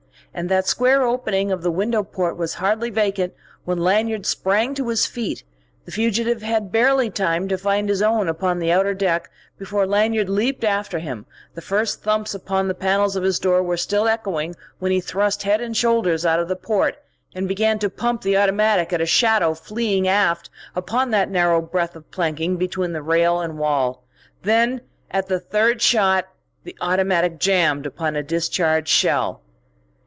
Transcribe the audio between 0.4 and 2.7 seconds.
that square opening of the window port was